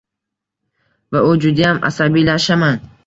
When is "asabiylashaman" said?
1.91-2.85